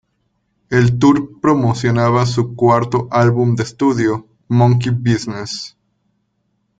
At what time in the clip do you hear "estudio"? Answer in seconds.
3.61-4.27